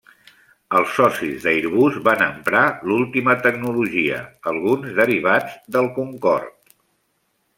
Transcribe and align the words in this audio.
Els 0.77 0.93
socis 0.99 1.43
d'Airbus 1.47 1.99
van 2.07 2.23
emprar 2.27 2.63
l'última 2.91 3.35
tecnologia, 3.43 4.23
alguns 4.55 4.97
derivats 5.03 5.57
del 5.77 5.91
Concorde. 6.01 6.77